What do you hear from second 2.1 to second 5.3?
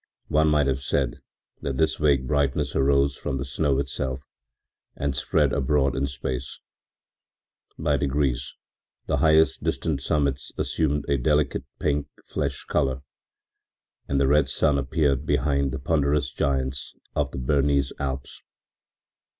brightness arose from the snow itself and